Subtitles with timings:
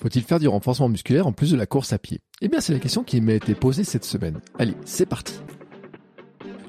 [0.00, 2.20] Faut-il faire du renforcement musculaire en plus de la course à pied?
[2.40, 4.38] Eh bien, c'est la question qui m'a été posée cette semaine.
[4.56, 5.34] Allez, c'est parti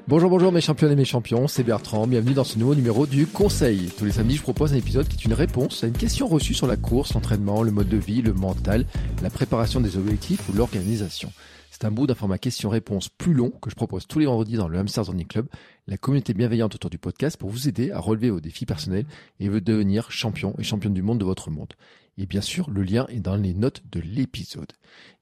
[0.08, 3.28] Bonjour, bonjour mes champions et mes champions, c'est Bertrand, bienvenue dans ce nouveau numéro du
[3.28, 3.92] Conseil.
[3.96, 6.54] Tous les samedis, je propose un épisode qui est une réponse à une question reçue
[6.54, 8.84] sur la course, l'entraînement, le mode de vie, le mental,
[9.22, 11.32] la préparation des objectifs ou l'organisation.
[11.70, 14.66] C'est un bout d'un format question-réponse plus long que je propose tous les vendredis dans
[14.66, 15.46] le Hamster Running Club,
[15.86, 19.06] la communauté bienveillante autour du podcast pour vous aider à relever vos défis personnels
[19.38, 21.74] et devenir champion et championne du monde de votre monde.
[22.18, 24.72] Et bien sûr, le lien est dans les notes de l'épisode.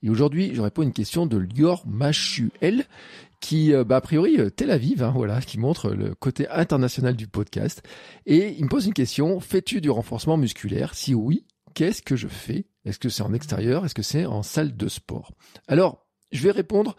[0.02, 2.86] Et aujourd'hui, je réponds à une question de Lior Machuel,
[3.40, 7.14] qui, euh, bah, a priori, euh, Tel Aviv, hein, voilà, qui montre le côté international
[7.14, 7.82] du podcast.
[8.26, 10.94] Et il me pose une question, fais-tu du renforcement musculaire?
[10.94, 12.66] Si oui, qu'est-ce que je fais?
[12.84, 13.84] Est-ce que c'est en extérieur?
[13.84, 15.32] Est-ce que c'est en salle de sport?
[15.68, 16.96] Alors, je vais répondre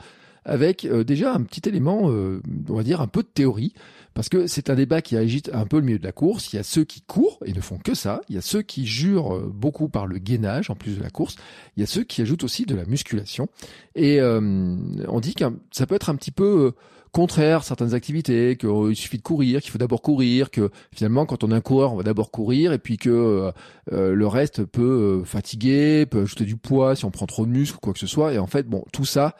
[0.50, 3.74] avec euh, déjà un petit élément, euh, on va dire un peu de théorie,
[4.16, 6.52] parce que c'est un débat qui agite un peu le milieu de la course.
[6.52, 8.22] Il y a ceux qui courent et ne font que ça.
[8.30, 11.12] Il y a ceux qui jurent euh, beaucoup par le gainage en plus de la
[11.12, 11.36] course.
[11.78, 13.48] Il y a ceux qui ajoutent aussi de la musculation.
[13.96, 16.74] Et on dit que ça peut être un petit peu
[17.12, 21.52] contraire certaines activités, qu'il suffit de courir, qu'il faut d'abord courir, que finalement quand on
[21.52, 23.52] est un coureur, on va d'abord courir, et puis que
[23.92, 27.80] le reste peut fatiguer, peut ajouter du poids si on prend trop de muscles ou
[27.80, 28.34] quoi que ce soit.
[28.34, 29.36] Et en fait, bon, tout ça,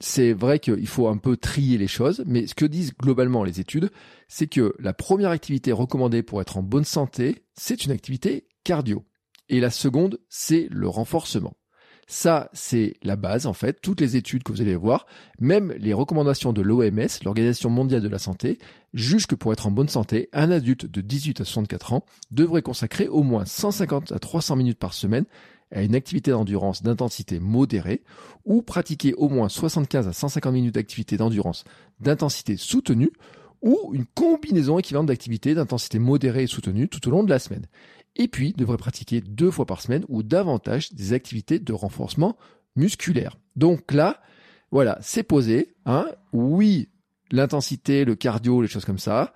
[0.00, 3.60] c'est vrai qu'il faut un peu trier les choses, mais ce que disent globalement les
[3.60, 3.90] études,
[4.28, 9.04] c'est que la première activité recommandée pour être en bonne santé, c'est une activité cardio.
[9.50, 11.54] Et la seconde, c'est le renforcement.
[12.06, 13.80] Ça, c'est la base, en fait.
[13.80, 15.06] Toutes les études que vous allez voir,
[15.38, 18.58] même les recommandations de l'OMS, l'Organisation mondiale de la santé,
[18.94, 22.62] jugent que pour être en bonne santé, un adulte de 18 à 64 ans devrait
[22.62, 25.24] consacrer au moins 150 à 300 minutes par semaine
[25.70, 28.02] à une activité d'endurance d'intensité modérée
[28.44, 31.64] ou pratiquer au moins 75 à 150 minutes d'activité d'endurance
[32.00, 33.10] d'intensité soutenue
[33.62, 37.66] ou une combinaison équivalente d'activités d'intensité modérée et soutenue tout au long de la semaine.
[38.16, 42.36] Et puis, devrait pratiquer deux fois par semaine ou davantage des activités de renforcement
[42.74, 43.38] musculaire.
[43.56, 44.20] Donc là,
[44.70, 45.74] voilà, c'est posé.
[45.84, 46.06] Hein.
[46.32, 46.88] Oui,
[47.30, 49.32] l'intensité, le cardio, les choses comme ça.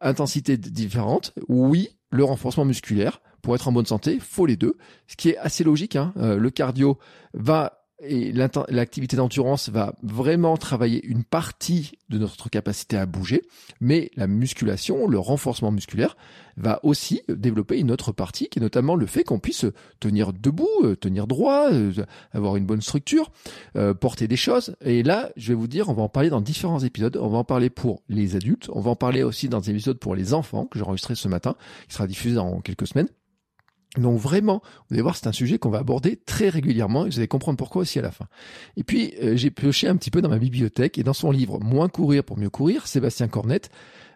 [0.00, 1.32] Intensité différente.
[1.48, 4.76] Oui, le renforcement musculaire pour être en bonne santé, faut les deux.
[5.06, 5.94] Ce qui est assez logique.
[5.94, 6.12] Hein.
[6.16, 6.98] Euh, le cardio
[7.32, 13.42] va et l'activité d'endurance va vraiment travailler une partie de notre capacité à bouger,
[13.80, 16.16] mais la musculation, le renforcement musculaire,
[16.58, 19.64] va aussi développer une autre partie, qui est notamment le fait qu'on puisse
[19.98, 21.92] tenir debout, euh, tenir droit, euh,
[22.32, 23.30] avoir une bonne structure,
[24.00, 24.76] porter des choses.
[24.84, 27.16] Et là, je vais vous dire, on va en parler dans différents épisodes.
[27.16, 29.98] On va en parler pour les adultes, on va en parler aussi dans des épisodes
[29.98, 31.54] pour les enfants que j'ai enregistré ce matin,
[31.88, 33.08] qui sera diffusé dans quelques semaines.
[33.96, 37.18] Donc vraiment, vous allez voir, c'est un sujet qu'on va aborder très régulièrement et vous
[37.18, 38.26] allez comprendre pourquoi aussi à la fin.
[38.76, 41.58] Et puis, euh, j'ai pioché un petit peu dans ma bibliothèque et dans son livre
[41.60, 43.70] Moins courir pour mieux courir, Sébastien Cornette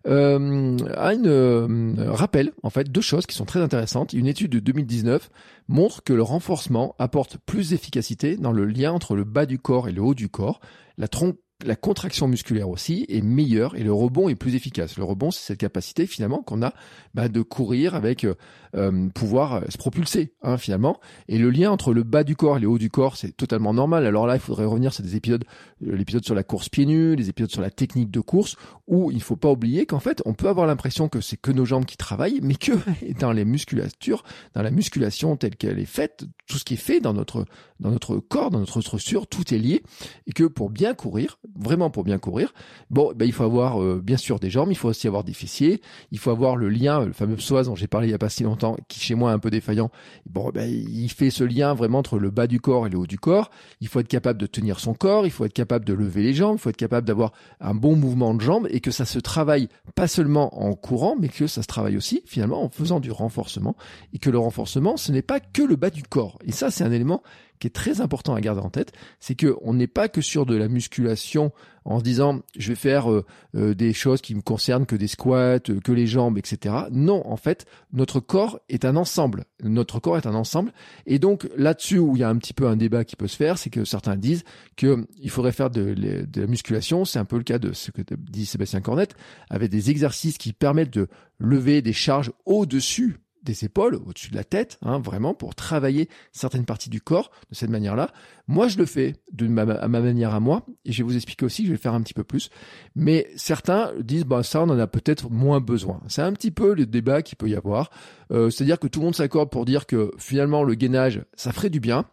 [0.06, 4.12] euh, a une euh, rappel en fait deux choses qui sont très intéressantes.
[4.12, 5.30] Une étude de 2019
[5.68, 9.88] montre que le renforcement apporte plus d'efficacité dans le lien entre le bas du corps
[9.88, 10.60] et le haut du corps.
[10.96, 14.96] La, trompe la contraction musculaire aussi est meilleure et le rebond est plus efficace.
[14.96, 16.72] Le rebond, c'est cette capacité finalement qu'on a
[17.14, 18.34] bah, de courir avec euh,
[18.76, 20.98] euh, pouvoir euh, se propulser hein, finalement.
[21.28, 23.74] Et le lien entre le bas du corps et le haut du corps, c'est totalement
[23.74, 24.06] normal.
[24.06, 25.44] Alors là, il faudrait revenir sur des épisodes,
[25.80, 28.56] l'épisode sur la course pieds nus, les épisodes sur la technique de course,
[28.86, 31.64] où il faut pas oublier qu'en fait, on peut avoir l'impression que c'est que nos
[31.64, 32.72] jambes qui travaillent, mais que
[33.18, 34.22] dans les musculatures,
[34.54, 37.44] dans la musculation telle qu'elle est faite, tout ce qui est fait dans notre
[37.80, 39.82] dans notre corps, dans notre structure, tout est lié,
[40.26, 42.52] et que pour bien courir, vraiment pour bien courir,
[42.90, 45.32] bon, ben, il faut avoir euh, bien sûr des jambes, il faut aussi avoir des
[45.32, 45.80] fessiers,
[46.12, 48.28] il faut avoir le lien, le fameux psoas dont j'ai parlé il y a pas
[48.28, 49.90] si longtemps, qui chez moi est un peu défaillant.
[50.26, 53.06] Bon, ben, il fait ce lien vraiment entre le bas du corps et le haut
[53.06, 53.50] du corps.
[53.80, 56.34] Il faut être capable de tenir son corps, il faut être capable de lever les
[56.34, 59.18] jambes, il faut être capable d'avoir un bon mouvement de jambes et que ça se
[59.18, 63.10] travaille pas seulement en courant, mais que ça se travaille aussi finalement en faisant du
[63.10, 63.76] renforcement
[64.12, 66.38] et que le renforcement, ce n'est pas que le bas du corps.
[66.44, 67.22] Et ça, c'est un élément
[67.60, 70.46] qui est très important à garder en tête, c'est que on n'est pas que sur
[70.46, 71.52] de la musculation
[71.84, 73.24] en se disant je vais faire euh,
[73.54, 76.74] euh, des choses qui me concernent que des squats, euh, que les jambes, etc.
[76.90, 79.44] Non, en fait, notre corps est un ensemble.
[79.62, 80.72] Notre corps est un ensemble.
[81.06, 83.36] Et donc là-dessus où il y a un petit peu un débat qui peut se
[83.36, 84.44] faire, c'est que certains disent
[84.76, 87.04] que il faudrait faire de, de la musculation.
[87.04, 89.14] C'est un peu le cas de ce que dit Sébastien Cornette,
[89.50, 91.08] avec des exercices qui permettent de
[91.38, 96.64] lever des charges au-dessus des épaules, au-dessus de la tête, hein, vraiment pour travailler certaines
[96.64, 98.10] parties du corps de cette manière-là.
[98.48, 101.16] Moi, je le fais de ma, à ma manière à moi, et je vais vous
[101.16, 102.50] expliquer aussi, je vais faire un petit peu plus.
[102.94, 106.00] Mais certains disent, bah ça, on en a peut-être moins besoin.
[106.08, 107.90] C'est un petit peu le débat qu'il peut y avoir.
[108.32, 111.70] Euh, c'est-à-dire que tout le monde s'accorde pour dire que finalement le gainage, ça ferait
[111.70, 112.04] du bien.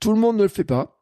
[0.00, 0.97] Tout le monde ne le fait pas.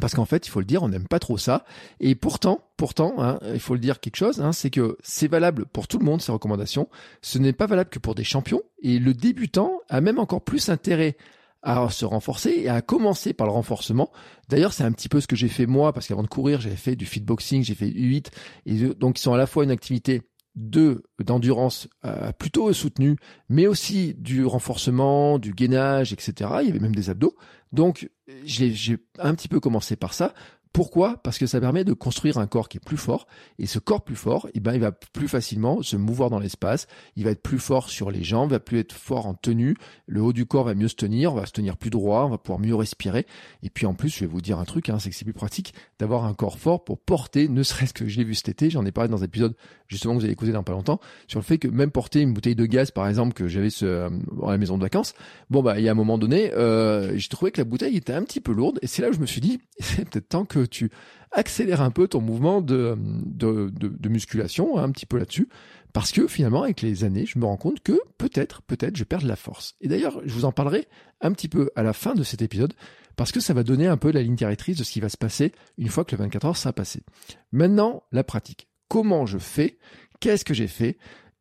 [0.00, 1.64] Parce qu'en fait, il faut le dire, on n'aime pas trop ça.
[2.00, 5.66] Et pourtant, pourtant, hein, il faut le dire quelque chose, hein, c'est que c'est valable
[5.66, 6.88] pour tout le monde ces recommandations.
[7.22, 8.62] Ce n'est pas valable que pour des champions.
[8.82, 11.16] Et le débutant a même encore plus intérêt
[11.62, 14.12] à se renforcer et à commencer par le renforcement.
[14.48, 16.76] D'ailleurs, c'est un petit peu ce que j'ai fait moi, parce qu'avant de courir, j'avais
[16.76, 18.26] fait du fitboxing, j'ai fait U8,
[18.66, 20.22] et donc ils sont à la fois une activité
[20.54, 23.16] de d'endurance euh, plutôt soutenue,
[23.48, 26.50] mais aussi du renforcement, du gainage, etc.
[26.62, 27.36] Il y avait même des abdos.
[27.72, 28.08] Donc
[28.44, 30.34] j'ai un petit peu commencé par ça
[30.76, 31.16] pourquoi?
[31.22, 33.26] Parce que ça permet de construire un corps qui est plus fort.
[33.58, 36.86] Et ce corps plus fort, eh ben, il va plus facilement se mouvoir dans l'espace.
[37.16, 39.74] Il va être plus fort sur les jambes, va plus être fort en tenue.
[40.06, 42.28] Le haut du corps va mieux se tenir, on va se tenir plus droit, on
[42.28, 43.24] va pouvoir mieux respirer.
[43.62, 45.32] Et puis en plus, je vais vous dire un truc, hein, c'est que c'est plus
[45.32, 48.68] pratique d'avoir un corps fort pour porter, ne serait-ce que je l'ai vu cet été,
[48.68, 49.54] j'en ai parlé dans un épisode
[49.88, 52.34] justement que vous allez écouter dans pas longtemps, sur le fait que même porter une
[52.34, 54.10] bouteille de gaz, par exemple, que j'avais ce, euh,
[54.44, 55.14] à la maison de vacances,
[55.48, 58.12] bon bah il y a un moment donné, euh, j'ai trouvé que la bouteille était
[58.12, 58.78] un petit peu lourde.
[58.82, 60.90] Et c'est là où je me suis dit, c'est peut-être temps que tu
[61.32, 65.48] accélères un peu ton mouvement de, de, musculation, hein, un petit peu là-dessus,
[65.92, 69.22] parce que finalement, avec les années, je me rends compte que peut-être, peut-être, je perds
[69.22, 69.76] de la force.
[69.80, 70.88] Et d'ailleurs, je vous en parlerai
[71.20, 72.74] un petit peu à la fin de cet épisode,
[73.16, 75.16] parce que ça va donner un peu la ligne directrice de ce qui va se
[75.16, 77.02] passer une fois que le 24 heures sera passé.
[77.50, 78.68] Maintenant, la pratique.
[78.88, 79.78] Comment je fais?
[80.20, 80.98] Qu'est-ce que j'ai fait?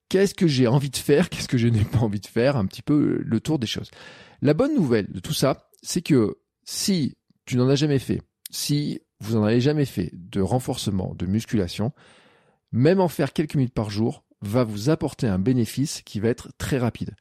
[0.10, 1.30] Qu'est-ce que j'ai envie de faire?
[1.30, 2.58] Qu'est-ce que je n'ai pas envie de faire?
[2.58, 3.92] Un petit peu le tour des choses.
[4.42, 9.02] La bonne nouvelle de tout ça, c'est que si tu n'en as jamais fait, si
[9.20, 11.92] vous n'en avez jamais fait de renforcement, de musculation,
[12.72, 16.52] même en faire quelques minutes par jour va vous apporter un bénéfice qui va être
[16.58, 17.16] très rapide.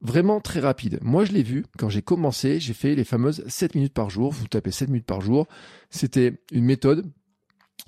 [0.00, 0.98] Vraiment très rapide.
[1.02, 4.32] Moi, je l'ai vu quand j'ai commencé, j'ai fait les fameuses 7 minutes par jour.
[4.32, 5.46] Vous tapez 7 minutes par jour.
[5.90, 7.10] C'était une méthode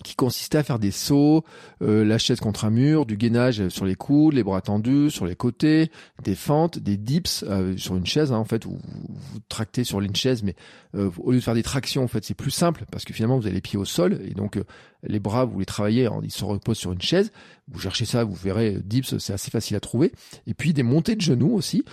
[0.03, 1.45] qui consistait à faire des sauts,
[1.83, 5.27] euh, la chaise contre un mur, du gainage sur les coudes, les bras tendus sur
[5.27, 5.91] les côtés,
[6.23, 10.01] des fentes, des dips euh, sur une chaise hein, en fait où vous, tractez sur
[10.01, 10.57] une chaise, mais
[10.95, 13.39] euh, au lieu de faire des tractions en fait c'est plus simple parce que finalement
[13.39, 14.59] vous avez les pieds au sol et donc
[15.03, 17.31] les bras vous les travaillez, ils se reposent sur une chaise.
[17.71, 20.13] Vous cherchez ça, vous verrez dips c'est assez facile à trouver.
[20.47, 21.85] Et puis des montées de genoux aussi.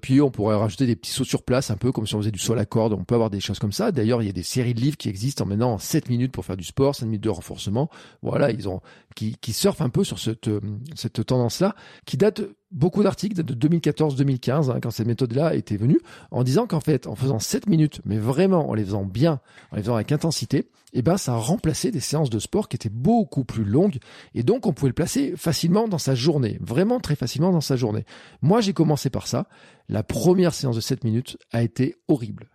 [0.00, 2.30] puis on pourrait rajouter des petits sauts sur place un peu comme si on faisait
[2.30, 2.92] du sol à corde.
[2.92, 3.92] On peut avoir des choses comme ça.
[3.92, 6.32] D'ailleurs il y a des séries de livres qui existent en maintenant en 7 minutes
[6.32, 7.88] pour faire du sport, 7 minutes de renforcement.
[8.22, 8.80] Voilà, ils ont
[9.14, 10.60] qui, surfent un peu sur cette, euh,
[10.94, 11.74] cette tendance-là,
[12.04, 16.00] qui date beaucoup d'articles de 2014-2015 hein, quand cette méthode-là était venue,
[16.30, 19.40] en disant qu'en fait, en faisant 7 minutes, mais vraiment en les faisant bien,
[19.72, 22.76] en les faisant avec intensité, eh ben ça a remplacé des séances de sport qui
[22.76, 23.98] étaient beaucoup plus longues
[24.34, 27.76] et donc on pouvait le placer facilement dans sa journée, vraiment très facilement dans sa
[27.76, 28.04] journée.
[28.42, 29.46] Moi, j'ai commencé par ça.
[29.88, 32.48] La première séance de 7 minutes a été horrible.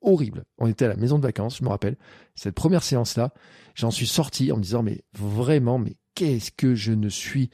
[0.00, 0.44] Horrible.
[0.58, 1.96] On était à la maison de vacances, je me rappelle.
[2.34, 3.32] Cette première séance-là,
[3.74, 7.50] j'en suis sorti en me disant, mais vraiment, mais qu'est-ce que je ne suis,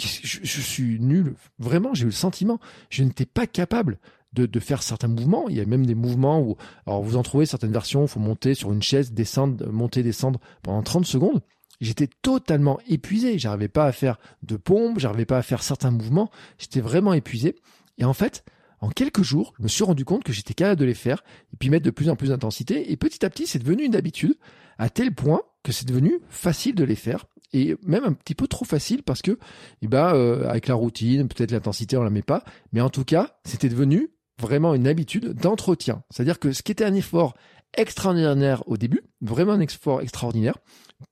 [0.00, 1.34] je, je suis nul.
[1.58, 2.58] Vraiment, j'ai eu le sentiment,
[2.90, 3.98] je n'étais pas capable
[4.32, 5.48] de, de, faire certains mouvements.
[5.48, 6.56] Il y a même des mouvements où,
[6.86, 10.40] alors vous en trouvez certaines versions, il faut monter sur une chaise, descendre, monter, descendre
[10.62, 11.40] pendant 30 secondes.
[11.80, 13.38] J'étais totalement épuisé.
[13.38, 16.30] J'arrivais pas à faire de pompe, j'arrivais pas à faire certains mouvements.
[16.58, 17.56] J'étais vraiment épuisé.
[17.98, 18.44] Et en fait,
[18.80, 21.56] en quelques jours, je me suis rendu compte que j'étais capable de les faire et
[21.56, 22.92] puis mettre de plus en plus d'intensité.
[22.92, 24.36] Et petit à petit, c'est devenu une habitude
[24.78, 28.48] à tel point que c'est devenu facile de les faire et même un petit peu
[28.48, 29.38] trop facile parce que,
[29.80, 33.04] eh ben, euh, avec la routine, peut-être l'intensité, on la met pas, mais en tout
[33.04, 36.02] cas, c'était devenu vraiment une habitude d'entretien.
[36.10, 37.34] C'est-à-dire que ce qui était un effort
[37.76, 40.58] extraordinaire au début, vraiment un effort extraordinaire,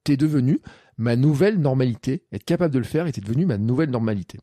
[0.01, 0.61] était devenu
[0.99, 2.25] ma nouvelle normalité.
[2.33, 4.39] Être capable de le faire était devenu ma nouvelle normalité.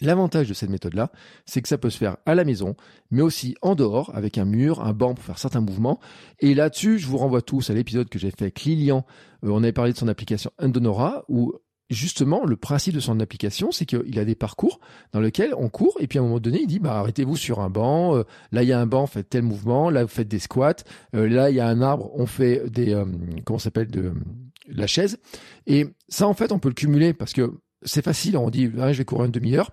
[0.00, 1.10] L'avantage de cette méthode-là,
[1.44, 2.74] c'est que ça peut se faire à la maison,
[3.10, 6.00] mais aussi en dehors, avec un mur, un banc pour faire certains mouvements.
[6.38, 9.04] Et là-dessus, je vous renvoie tous à l'épisode que j'ai fait avec Lilian.
[9.44, 11.54] Euh, on avait parlé de son application Endonora, où
[11.90, 14.80] justement, le principe de son application, c'est qu'il a des parcours
[15.12, 17.60] dans lesquels on court, et puis à un moment donné, il dit, bah, arrêtez-vous sur
[17.60, 20.28] un banc, euh, là, il y a un banc, faites tel mouvement, là, vous faites
[20.28, 22.96] des squats, euh, là, il y a un arbre, on fait des,
[23.44, 24.14] comment s'appelle, de
[24.68, 25.18] la chaise.
[25.66, 27.52] Et ça, en fait, on peut le cumuler parce que
[27.82, 29.70] c'est facile, on dit je vais courir une demi-heure.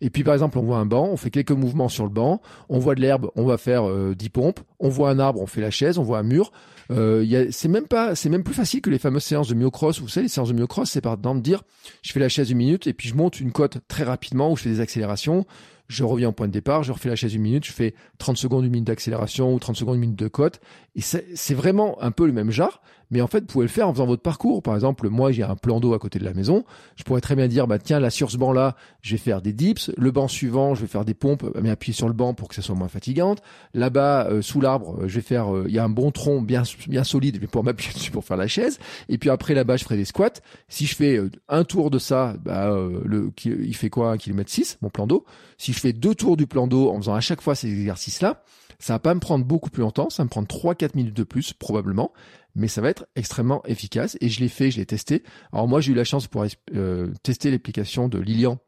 [0.00, 2.40] Et puis par exemple, on voit un banc, on fait quelques mouvements sur le banc,
[2.68, 5.46] on voit de l'herbe, on va faire euh, 10 pompes, on voit un arbre, on
[5.46, 6.52] fait la chaise, on voit un mur.
[6.90, 10.00] Euh, c'est même pas, c'est même plus facile que les fameuses séances de myocross.
[10.00, 11.62] Vous savez, les séances de myocross, c'est par exemple dire,
[12.02, 14.56] je fais la chaise une minute et puis je monte une côte très rapidement où
[14.56, 15.44] je fais des accélérations
[15.88, 18.36] je reviens au point de départ, je refais la chaise une minute, je fais 30
[18.36, 20.60] secondes, une minute d'accélération ou 30 secondes, une minute de côte.
[20.98, 23.86] Et c'est vraiment un peu le même genre, mais en fait, vous pouvez le faire
[23.88, 24.64] en faisant votre parcours.
[24.64, 26.64] Par exemple, moi, j'ai un plan d'eau à côté de la maison.
[26.96, 29.52] Je pourrais très bien dire, bah, tiens, là, sur ce banc-là, je vais faire des
[29.52, 29.92] dips.
[29.96, 32.56] Le banc suivant, je vais faire des pompes, mais appuyer sur le banc pour que
[32.56, 33.42] ça soit moins fatigante.
[33.74, 36.64] Là-bas, euh, sous l'arbre, je vais faire, euh, il y a un bon tronc bien,
[36.88, 38.80] bien solide, je vais pouvoir m'appuyer dessus pour faire la chaise.
[39.08, 40.40] Et puis après, là-bas, je ferai des squats.
[40.68, 44.10] Si je fais euh, un tour de ça, bah, le, il fait quoi?
[44.10, 45.24] Un kilomètre 6, mon plan d'eau.
[45.58, 48.42] Si je fais deux tours du plan d'eau en faisant à chaque fois ces exercices-là,
[48.78, 51.24] ça va pas me prendre beaucoup plus longtemps, ça va me prendre 3-4 minutes de
[51.24, 52.12] plus probablement,
[52.54, 55.22] mais ça va être extrêmement efficace et je l'ai fait, je l'ai testé.
[55.52, 58.58] Alors moi j'ai eu la chance de pouvoir euh, tester l'application de Lilian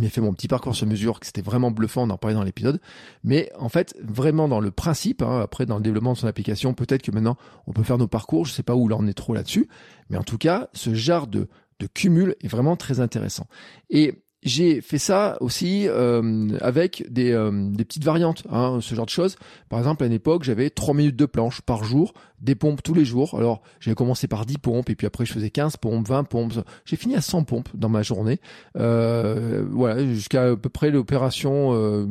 [0.00, 2.44] il fait mon petit parcours sur mesure, que c'était vraiment bluffant, on en parlait dans
[2.44, 2.80] l'épisode.
[3.24, 6.72] Mais en fait, vraiment dans le principe, hein, après dans le développement de son application,
[6.74, 9.14] peut-être que maintenant on peut faire nos parcours, je sais pas où là on est
[9.14, 9.68] trop là-dessus,
[10.08, 11.48] mais en tout cas, ce genre de
[11.94, 13.48] cumul est vraiment très intéressant.
[13.90, 19.06] Et j'ai fait ça aussi euh, avec des, euh, des, petites variantes, hein, ce genre
[19.06, 19.36] de choses.
[19.68, 22.94] Par exemple, à une époque, j'avais 3 minutes de planche par jour, des pompes tous
[22.94, 23.36] les jours.
[23.38, 26.54] Alors, j'avais commencé par 10 pompes, et puis après, je faisais 15 pompes, 20 pompes.
[26.84, 28.40] J'ai fini à 100 pompes dans ma journée.
[28.76, 32.04] Euh, voilà, jusqu'à à peu près l'opération euh,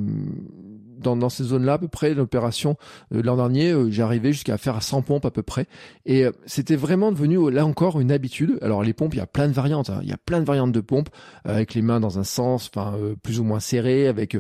[1.02, 2.78] dans, dans ces zones-là, à peu près, l'opération
[3.14, 5.68] euh, l'an dernier, euh, arrivé jusqu'à faire 100 pompes à peu près.
[6.06, 8.58] Et euh, c'était vraiment devenu, là encore, une habitude.
[8.62, 9.90] Alors les pompes, il y a plein de variantes.
[9.90, 10.00] Hein.
[10.04, 11.10] Il y a plein de variantes de pompes,
[11.46, 14.38] avec les mains dans un sens, enfin plus ou moins serrées, avec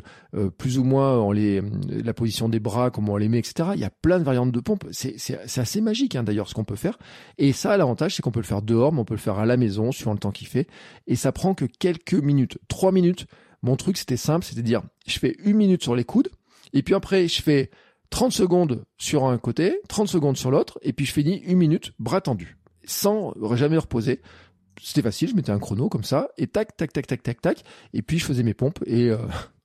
[0.57, 3.69] plus ou moins les, la position des bras, comment on les met, etc.
[3.73, 4.85] Il y a plein de variantes de pompes.
[4.91, 5.15] C'est
[5.57, 6.97] assez magique hein, d'ailleurs ce qu'on peut faire.
[7.37, 9.45] Et ça, l'avantage, c'est qu'on peut le faire dehors, mais on peut le faire à
[9.45, 10.67] la maison, suivant le temps qu'il fait.
[11.07, 13.27] Et ça prend que quelques minutes, trois minutes.
[13.63, 16.29] Mon truc, c'était simple, c'était dire, je fais une minute sur les coudes,
[16.73, 17.69] et puis après, je fais
[18.09, 21.93] 30 secondes sur un côté, 30 secondes sur l'autre, et puis je finis une minute,
[21.99, 24.21] bras tendu, sans jamais reposer.
[24.81, 27.63] C'était facile, je mettais un chrono comme ça, et tac, tac, tac, tac, tac, tac,
[27.93, 29.17] et puis je faisais mes pompes, et euh,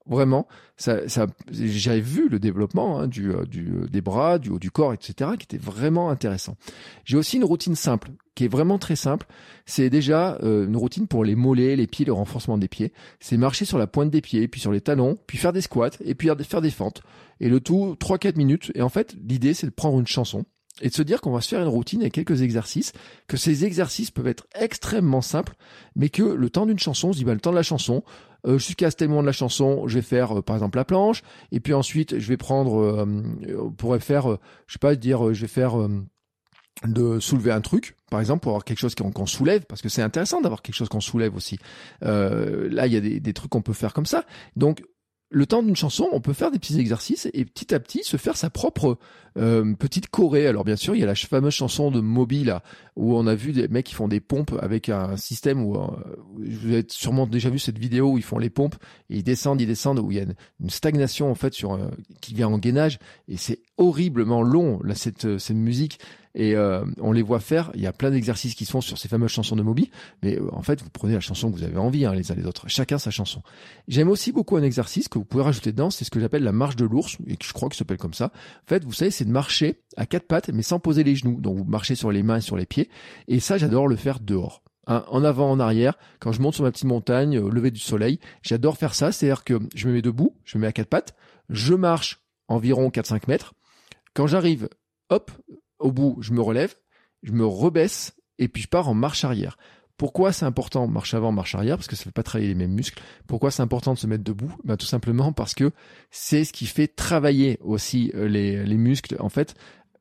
[0.09, 0.47] vraiment,
[0.77, 4.59] ça, ça, j'avais vu le développement hein, du, euh, du, euh, des bras, du haut
[4.59, 6.57] du corps, etc., qui était vraiment intéressant.
[7.05, 9.27] J'ai aussi une routine simple, qui est vraiment très simple.
[9.65, 12.93] C'est déjà euh, une routine pour les mollets, les pieds, le renforcement des pieds.
[13.21, 15.91] C'est marcher sur la pointe des pieds, puis sur les talons, puis faire des squats,
[16.05, 17.03] et puis faire des fentes.
[17.41, 18.73] Et le tout, 3-4 minutes.
[18.75, 20.45] Et en fait, l'idée, c'est de prendre une chanson
[20.81, 22.93] et de se dire qu'on va se faire une routine avec quelques exercices,
[23.29, 25.55] que ces exercices peuvent être extrêmement simples,
[25.95, 28.03] mais que le temps d'une chanson, on se dit, bah, le temps de la chanson,
[28.47, 31.23] euh, jusqu'à ce moment de la chanson, je vais faire euh, par exemple la planche,
[31.51, 33.07] et puis ensuite je vais prendre, euh,
[33.59, 35.89] on pourrait faire, je sais pas dire, je vais faire
[36.85, 40.03] de soulever un truc, par exemple, pour avoir quelque chose qu'on soulève, parce que c'est
[40.03, 41.59] intéressant d'avoir quelque chose qu'on soulève aussi.
[42.03, 44.27] là, il y a des, des trucs qu'on peut faire comme ça.
[44.57, 44.83] Donc,
[45.31, 48.17] le temps d'une chanson, on peut faire des petits exercices et petit à petit se
[48.17, 48.97] faire sa propre
[49.37, 50.47] euh, petite choré.
[50.47, 52.63] Alors bien sûr, il y a la fameuse chanson de Moby là,
[52.95, 55.89] où on a vu des mecs qui font des pompes avec un système où, euh,
[56.37, 58.77] vous avez sûrement déjà vu cette vidéo où ils font les pompes
[59.11, 61.89] et ils descendent, ils descendent, où il y a une, stagnation en fait sur euh,
[62.21, 65.99] qui vient en gainage et c'est horriblement long là cette cette musique
[66.37, 67.71] et euh, on les voit faire.
[67.75, 69.91] Il y a plein d'exercices qui se font sur ces fameuses chansons de Moby,
[70.23, 72.35] mais euh, en fait, vous prenez la chanson que vous avez envie, hein, les uns
[72.35, 72.69] les autres.
[72.69, 73.43] Chacun sa chanson.
[73.89, 76.53] J'aime aussi beaucoup un exercice que vous pouvez rajouter dedans, c'est ce que j'appelle la
[76.53, 78.27] marche de l'ours, et je crois que s'appelle comme ça.
[78.27, 81.41] En fait, vous savez, c'est de marcher à quatre pattes, mais sans poser les genoux.
[81.41, 82.91] Donc, vous marchez sur les mains et sur les pieds.
[83.29, 84.63] Et ça, j'adore le faire dehors.
[84.87, 87.81] Hein, en avant, en arrière, quand je monte sur ma petite montagne, au lever du
[87.81, 89.11] soleil, j'adore faire ça.
[89.11, 91.15] C'est-à-dire que je me mets debout, je me mets à quatre pattes,
[91.49, 93.55] je marche environ 4-5 mètres.
[94.15, 94.69] Quand j'arrive,
[95.11, 95.31] hop,
[95.79, 96.75] au bout, je me relève,
[97.23, 99.57] je me rebaisse et puis je pars en marche arrière.
[99.97, 102.75] Pourquoi c'est important marche avant, marche arrière Parce que ça fait pas travailler les mêmes
[102.75, 103.03] muscles.
[103.27, 104.55] Pourquoi c'est important de se mettre debout?
[104.65, 105.71] Ben, Tout simplement parce que
[106.11, 109.17] c'est ce qui fait travailler aussi euh, les, les muscles.
[109.21, 109.55] En fait,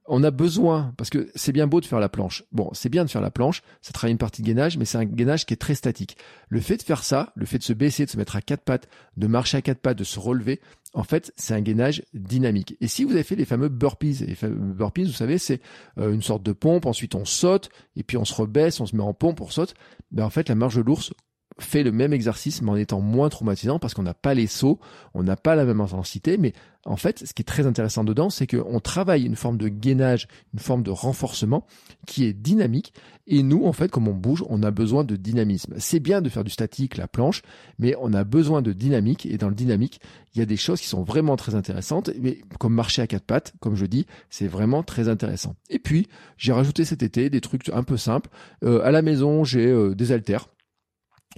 [0.08, 2.44] on a besoin, parce que c'est bien beau de faire la planche.
[2.52, 4.98] Bon, c'est bien de faire la planche, ça travaille une partie de gainage, mais c'est
[4.98, 6.18] un gainage qui est très statique.
[6.50, 8.64] Le fait de faire ça, le fait de se baisser, de se mettre à quatre
[8.64, 10.62] pattes, de marcher à quatre pattes, de se relever,
[10.94, 12.78] en fait, c'est un gainage dynamique.
[12.80, 15.62] Et si vous avez fait les fameux burpees, les burpees, vous savez, c'est
[15.98, 18.96] euh, une sorte de pompe, ensuite on saute, et puis on se rebaisse, on se
[18.96, 19.74] met en pompe, on saute,
[20.12, 21.14] ben en fait, la marche de l'ours
[21.60, 24.80] fait le même exercice mais en étant moins traumatisant parce qu'on n'a pas les sauts,
[25.14, 26.54] on n'a pas la même intensité, mais
[26.86, 30.27] en fait, ce qui est très intéressant dedans, c'est qu'on travaille une forme de gainage,
[30.54, 31.65] une forme de renforcement
[32.06, 32.94] qui est dynamique.
[33.25, 35.74] Et nous, en fait, comme on bouge, on a besoin de dynamisme.
[35.80, 37.42] C'est bien de faire du statique, la planche,
[37.80, 39.25] mais on a besoin de dynamique.
[39.25, 40.00] Et dans le dynamique,
[40.36, 42.12] il y a des choses qui sont vraiment très intéressantes.
[42.22, 45.56] Mais comme marcher à quatre pattes, comme je dis, c'est vraiment très intéressant.
[45.72, 48.30] Et puis, j'ai rajouté cet été des trucs un peu simples.
[48.63, 50.50] Euh, à la maison, j'ai euh, des haltères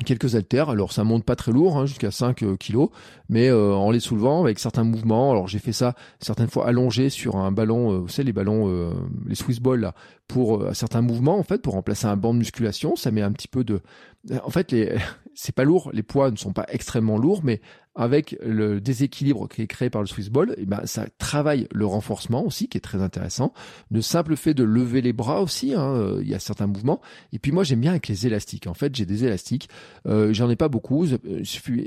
[0.05, 0.69] quelques haltères.
[0.69, 2.89] Alors ça monte pas très lourd, hein, jusqu'à 5 euh, kilos,
[3.29, 5.31] mais euh, en les soulevant avec certains mouvements.
[5.31, 8.93] Alors j'ai fait ça certaines fois allongé sur un ballon, euh, vous savez les ballons,
[9.25, 9.93] les Swiss balls là,
[10.27, 12.95] pour certains mouvements en fait, pour remplacer un banc de musculation.
[12.95, 13.81] Ça met un petit peu de,
[14.43, 14.95] en fait les,
[15.39, 17.61] c'est pas lourd, les poids ne sont pas extrêmement lourds, mais
[17.93, 21.85] avec le déséquilibre qui est créé par le Swiss ball, eh ben ça travaille le
[21.85, 23.53] renforcement aussi, qui est très intéressant.
[23.91, 27.01] Le simple fait de lever les bras aussi, hein, il y a certains mouvements.
[27.33, 28.65] Et puis moi j'aime bien avec les élastiques.
[28.65, 29.69] En fait j'ai des élastiques.
[30.07, 31.05] Euh, J'en ai pas beaucoup.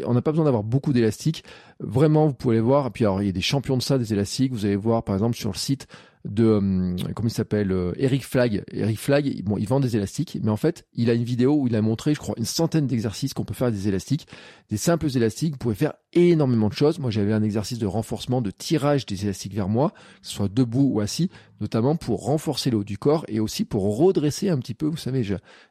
[0.07, 1.42] On n'a pas besoin d'avoir beaucoup d'élastiques.
[1.80, 2.87] Vraiment, vous pouvez les voir.
[2.87, 4.52] Et puis alors, il y a des champions de ça, des élastiques.
[4.52, 5.88] Vous allez voir, par exemple, sur le site
[6.25, 8.62] de euh, comment il s'appelle euh, Eric Flag.
[8.73, 11.67] Eric Flag, bon, il vend des élastiques, mais en fait, il a une vidéo où
[11.67, 14.27] il a montré, je crois, une centaine d'exercices qu'on peut faire des élastiques,
[14.69, 15.53] des simples élastiques.
[15.53, 16.99] Vous pouvez faire énormément de choses.
[16.99, 20.53] Moi, j'avais un exercice de renforcement, de tirage des élastiques vers moi, que ce soit
[20.53, 24.59] debout ou assis, notamment pour renforcer le haut du corps et aussi pour redresser un
[24.59, 24.87] petit peu.
[24.87, 25.23] Vous savez,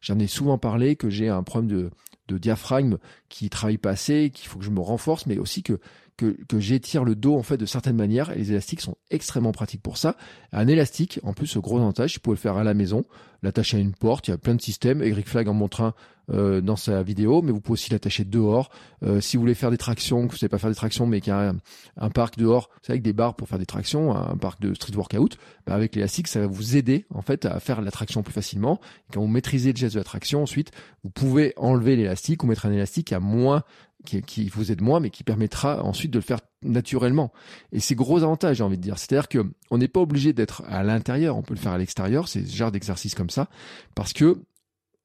[0.02, 1.90] j'en ai souvent parlé que j'ai un problème de
[2.30, 5.80] de diaphragme qui travaille pas assez, qu'il faut que je me renforce, mais aussi que
[6.20, 9.54] que, que j'étire le dos en fait de certaines manières et les élastiques sont extrêmement
[9.54, 10.18] pratiques pour ça.
[10.52, 13.06] Un élastique, en plus, gros avantage, je pouvais le faire à la maison,
[13.42, 15.02] l'attacher à une porte, il y a plein de systèmes.
[15.02, 15.94] Eric Flag en montre un
[16.32, 18.70] euh, dans sa vidéo, mais vous pouvez aussi l'attacher dehors.
[19.04, 21.22] Euh, si vous voulez faire des tractions, que vous savez pas faire des tractions, mais
[21.22, 21.54] qu'il y a
[21.98, 24.96] un, parc dehors, c'est avec des barres pour faire des tractions, un parc de street
[24.96, 28.34] workout, bah avec l'élastique, ça va vous aider en fait à faire la traction plus
[28.34, 28.80] facilement.
[29.10, 30.70] Et quand vous maîtrisez le geste de la traction, ensuite,
[31.04, 33.64] vous pouvez enlever l'élastique ou mettre un élastique à moins
[34.06, 37.32] qui, vous aide moins, mais qui permettra ensuite de le faire naturellement.
[37.72, 38.98] Et c'est gros avantage, j'ai envie de dire.
[38.98, 42.28] C'est-à-dire que on n'est pas obligé d'être à l'intérieur, on peut le faire à l'extérieur,
[42.28, 43.50] c'est ce genre d'exercice comme ça,
[43.96, 44.40] parce que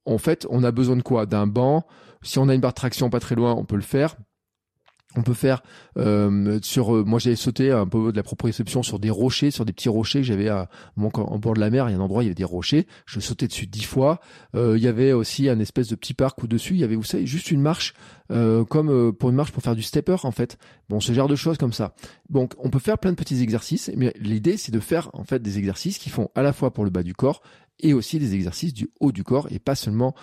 [0.06, 1.26] en fait, on a besoin de quoi?
[1.26, 1.86] D'un banc.
[2.22, 4.16] Si on a une barre de traction pas très loin, on peut le faire.
[5.16, 5.62] On peut faire
[5.96, 6.94] euh, sur.
[6.94, 9.88] Euh, moi, j'avais sauté un peu de la proprioception sur des rochers, sur des petits
[9.88, 11.88] rochers que j'avais à en bord de la mer.
[11.88, 12.86] Il y a un endroit, il y avait des rochers.
[13.06, 14.20] Je sautais dessus dix fois.
[14.54, 16.96] Euh, il y avait aussi un espèce de petit parc où dessus, il y avait,
[16.96, 17.94] vous savez, juste une marche,
[18.28, 20.58] comme pour une marche pour faire du stepper en fait.
[20.88, 21.94] Bon, ce genre de choses comme ça.
[22.28, 25.40] Donc, on peut faire plein de petits exercices, mais l'idée, c'est de faire en fait
[25.42, 27.42] des exercices qui font à la fois pour le bas du corps
[27.80, 30.14] et aussi des exercices du haut du corps et pas seulement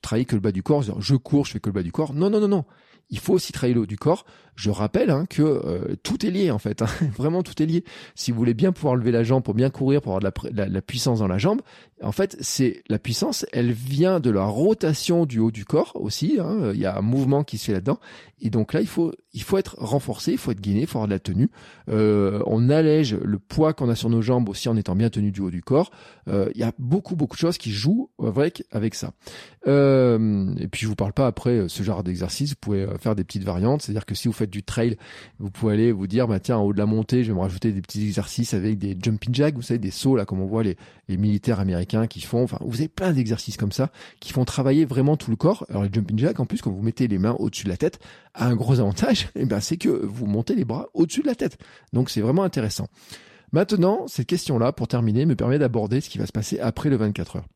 [0.00, 0.82] travailler que le bas du corps.
[1.00, 2.14] je cours, je fais que le bas du corps.
[2.14, 2.64] Non, non, non, non
[3.10, 4.24] il faut aussi travailler le haut du corps.
[4.56, 6.86] Je rappelle hein, que euh, tout est lié en fait, hein.
[7.16, 7.84] vraiment tout est lié.
[8.14, 10.82] Si vous voulez bien pouvoir lever la jambe pour bien courir, pour avoir de la,
[10.82, 11.60] puissance dans la jambe,
[12.02, 16.38] en fait, c'est la puissance, elle vient de la rotation du haut du corps aussi.
[16.40, 16.72] Hein.
[16.72, 17.98] Il y a un mouvement qui se fait là-dedans,
[18.40, 20.98] et donc là, il faut il faut être renforcé, il faut être gainé, il faut
[20.98, 21.50] avoir de la tenue.
[21.90, 25.32] Euh, on allège le poids qu'on a sur nos jambes aussi en étant bien tenu
[25.32, 25.90] du haut du corps.
[26.28, 29.12] Euh, il y a beaucoup beaucoup de choses qui jouent avec avec ça.
[29.66, 32.50] et puis je vous parle pas après ce genre d'exercice.
[32.50, 34.96] Vous pouvez faire des petites variantes, c'est-à-dire que si vous faites du trail,
[35.38, 37.42] vous pouvez aller vous dire, bah tiens, en haut de la montée, je vais me
[37.42, 40.46] rajouter des petits exercices avec des jumping jacks, vous savez, des sauts là, comme on
[40.46, 40.76] voit les,
[41.08, 42.42] les militaires américains qui font.
[42.42, 45.66] Enfin, vous avez plein d'exercices comme ça qui font travailler vraiment tout le corps.
[45.68, 47.98] Alors les jumping jacks, en plus, quand vous mettez les mains au-dessus de la tête,
[48.34, 51.34] a un gros avantage, eh ben c'est que vous montez les bras au-dessus de la
[51.34, 51.58] tête.
[51.92, 52.88] Donc c'est vraiment intéressant.
[53.52, 56.96] Maintenant, cette question-là, pour terminer, me permet d'aborder ce qui va se passer après le
[56.96, 57.46] 24 heures.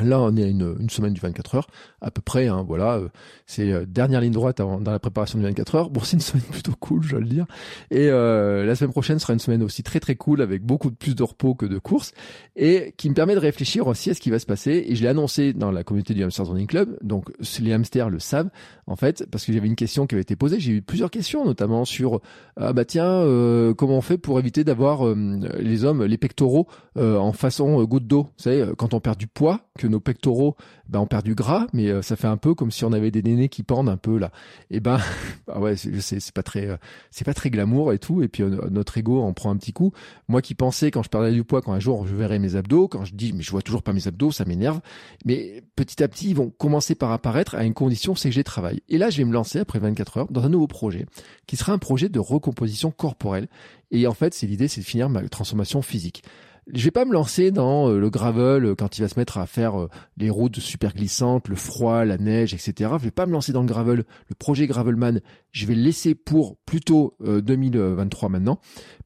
[0.00, 1.66] Là, on est à une, une, semaine du 24 heures,
[2.00, 2.48] à peu près.
[2.48, 3.08] Hein, voilà, euh,
[3.44, 5.90] c'est euh, dernière ligne droite dans la préparation du 24 heures.
[5.90, 7.44] Bon, c'est une semaine plutôt cool, je dois le dire.
[7.90, 10.96] Et euh, la semaine prochaine sera une semaine aussi très très cool, avec beaucoup de
[10.96, 12.12] plus de repos que de courses,
[12.56, 14.82] et qui me permet de réfléchir aussi à ce qui va se passer.
[14.86, 16.96] Et je l'ai annoncé dans la communauté du Hamster Running Club.
[17.02, 18.48] Donc, les hamsters le savent,
[18.86, 20.58] en fait, parce que j'avais une question qui avait été posée.
[20.58, 22.20] J'ai eu plusieurs questions, notamment sur
[22.56, 27.32] ah bah tiens, euh, comment on fait pour éviter d'avoir les hommes les pectoraux en
[27.32, 28.22] façon goutte d'eau?
[28.22, 30.56] Vous savez, quand on perd du poids que nos pectoraux,
[30.88, 33.10] ben, on perd du gras, mais euh, ça fait un peu comme si on avait
[33.10, 34.30] des nénés qui pendent un peu là.
[34.70, 35.00] Et ben,
[35.46, 36.76] bah ouais, c'est, c'est pas très, euh,
[37.10, 38.22] c'est pas très glamour et tout.
[38.22, 39.92] Et puis euh, notre ego en prend un petit coup.
[40.28, 42.86] Moi qui pensais quand je perdais du poids, quand un jour je verrais mes abdos,
[42.86, 44.80] quand je dis mais je vois toujours pas mes abdos, ça m'énerve.
[45.24, 48.44] Mais petit à petit, ils vont commencer par apparaître à une condition, c'est que j'ai
[48.44, 48.82] travail.
[48.88, 51.06] Et là, je vais me lancer après 24 heures dans un nouveau projet,
[51.46, 53.48] qui sera un projet de recomposition corporelle.
[53.90, 56.22] Et en fait, c'est l'idée, c'est de finir ma transformation physique
[56.72, 59.38] je vais pas me lancer dans euh, le gravel euh, quand il va se mettre
[59.38, 62.90] à faire euh, les routes super glissantes, le froid, la neige, etc.
[62.98, 65.20] Je vais pas me lancer dans le gravel, le projet Gravelman.
[65.50, 68.58] Je vais le laisser pour plutôt 2023 maintenant.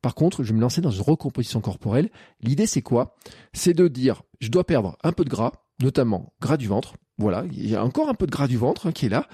[0.03, 2.11] Par contre, je vais me lancer dans une recomposition corporelle.
[2.41, 3.17] L'idée, c'est quoi?
[3.53, 6.95] C'est de dire, je dois perdre un peu de gras, notamment gras du ventre.
[7.19, 9.27] Voilà, il y a encore un peu de gras du ventre hein, qui est là.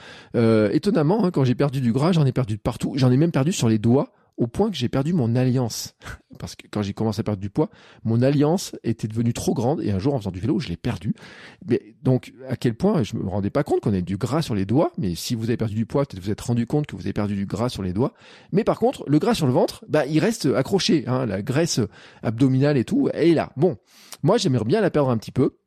[0.72, 2.92] étonnamment, hein, quand j'ai perdu du gras, j'en ai perdu de partout.
[2.96, 5.94] J'en ai même perdu sur les doigts au point que j'ai perdu mon alliance.
[6.38, 7.70] Parce que quand j'ai commencé à perdre du poids,
[8.02, 10.76] mon alliance était devenue trop grande et un jour en faisant du vélo, je l'ai
[10.76, 11.14] perdu.
[11.64, 14.57] Mais donc, à quel point je me rendais pas compte qu'on avait du gras sur
[14.57, 14.90] les doigts.
[14.98, 17.12] Mais si vous avez perdu du poids, peut-être vous êtes rendu compte que vous avez
[17.12, 18.14] perdu du gras sur les doigts.
[18.50, 21.05] Mais par contre, le gras sur le ventre, bah, il reste accroché.
[21.07, 21.81] Hein, la graisse
[22.24, 23.52] abdominale et tout, elle est là.
[23.57, 23.76] Bon,
[24.24, 25.59] moi, j'aimerais bien la perdre un petit peu.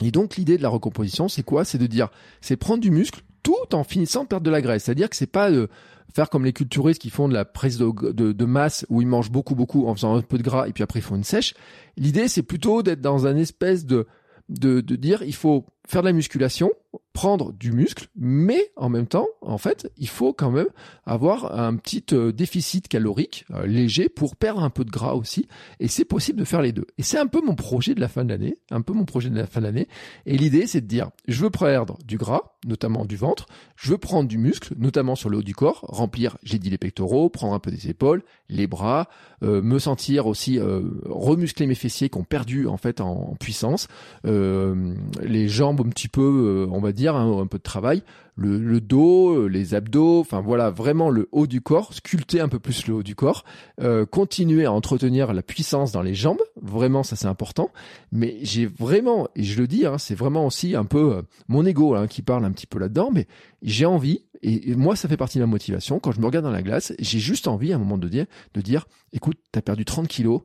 [0.00, 1.66] Et donc, l'idée de la recomposition, c'est quoi?
[1.66, 2.08] C'est de dire,
[2.40, 4.84] c'est prendre du muscle tout en finissant de perdre de la graisse.
[4.84, 5.70] C'est-à-dire que c'est pas de
[6.14, 9.06] faire comme les culturistes qui font de la prise de, de, de, masse où ils
[9.06, 11.24] mangent beaucoup beaucoup en faisant un peu de gras et puis après ils font une
[11.24, 11.54] sèche.
[11.96, 14.06] L'idée c'est plutôt d'être dans un espèce de
[14.50, 16.70] de, de dire il faut faire de la musculation,
[17.12, 20.68] prendre du muscle, mais en même temps, en fait, il faut quand même
[21.04, 25.48] avoir un petit euh, déficit calorique euh, léger pour perdre un peu de gras aussi.
[25.80, 26.86] Et c'est possible de faire les deux.
[26.96, 29.30] Et c'est un peu mon projet de la fin de l'année, un peu mon projet
[29.30, 29.88] de la fin de l'année.
[30.26, 33.98] Et l'idée, c'est de dire, je veux perdre du gras, notamment du ventre, je veux
[33.98, 37.54] prendre du muscle, notamment sur le haut du corps, remplir, j'ai dit les pectoraux, prendre
[37.54, 39.08] un peu des épaules, les bras,
[39.42, 40.58] euh, me sentir aussi
[41.04, 43.88] remuscler mes fessiers qui ont perdu en fait en, puissance,
[44.24, 48.02] les jambes un petit peu, euh, on va dire, hein, un peu de travail,
[48.36, 52.58] le, dos, euh, les abdos, enfin voilà, vraiment le haut du corps, sculpter un peu
[52.58, 53.44] plus le haut du corps,
[53.80, 57.70] euh, continuer à entretenir la puissance dans les jambes, vraiment ça c'est important,
[58.12, 61.94] mais j'ai vraiment, et je le dis, hein, c'est vraiment aussi un peu mon ego
[61.94, 63.26] hein, qui parle un petit peu là-dedans, mais
[63.62, 66.52] j'ai envie, et, moi ça fait partie de ma motivation, quand je me regarde dans
[66.52, 69.84] la glace, j'ai juste envie à un moment de dire, de dire, écoute, t'as perdu
[69.84, 70.42] 30 kilos,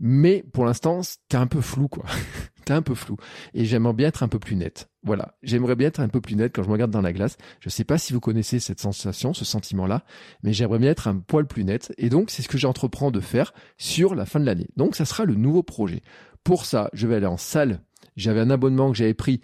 [0.00, 2.04] mais pour l'instant, t'es un peu flou, quoi.
[2.64, 3.16] t'es un peu flou.
[3.52, 4.88] Et j'aimerais bien être un peu plus net.
[5.02, 5.34] Voilà.
[5.42, 7.36] J'aimerais bien être un peu plus net quand je me regarde dans la glace.
[7.60, 10.04] Je sais pas si vous connaissez cette sensation, ce sentiment-là,
[10.42, 11.92] mais j'aimerais bien être un poil plus net.
[11.98, 14.68] Et donc, c'est ce que j'entreprends de faire sur la fin de l'année.
[14.76, 16.00] Donc, ça sera le nouveau projet.
[16.44, 17.80] Pour ça, je vais aller en salle.
[18.16, 19.42] J'avais un abonnement que j'avais pris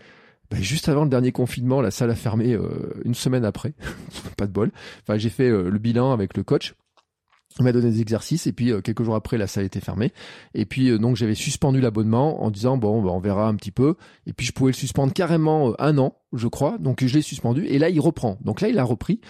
[0.50, 3.74] ben, juste avant le dernier confinement, la salle a fermé euh, une semaine après.
[4.36, 4.70] pas de bol.
[5.02, 6.74] Enfin, j'ai fait euh, le bilan avec le coach
[7.58, 10.12] il m'a donné des exercices et puis euh, quelques jours après la salle était fermée
[10.54, 13.70] et puis euh, donc j'avais suspendu l'abonnement en disant bon bah, on verra un petit
[13.70, 13.94] peu.
[14.26, 16.78] Et puis je pouvais le suspendre carrément euh, un an je crois.
[16.78, 18.38] Donc je l'ai suspendu et là il reprend.
[18.42, 19.20] Donc là il a repris.